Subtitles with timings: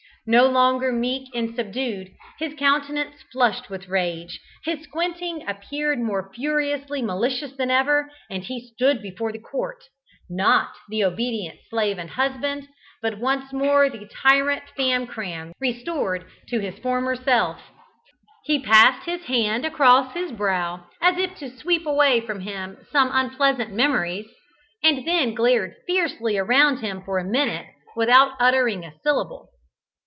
[0.27, 7.01] No longer meek and subdued, his countenance flushed with rage, his squinting appeared more furiously
[7.01, 9.83] malicious than ever, and he stood before the Court,
[10.29, 12.67] not the obedient slave and husband,
[13.01, 17.59] but once more the tyrant Famcram, restored to his former self.
[18.45, 23.09] He passed his hand across his brow, as if to sweep away from him some
[23.11, 24.27] unpleasant memories,
[24.83, 27.65] and then glared fiercely around him for a minute
[27.95, 29.47] without uttering a syllable.